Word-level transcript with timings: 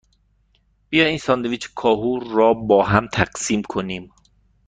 بیا 0.89 1.05
این 1.05 1.17
ساندویچ 1.17 1.73
کاهو 1.73 2.19
را 2.33 2.53
باهم 2.53 3.07
تقسیم 3.07 3.61
کنیم. 3.61 4.13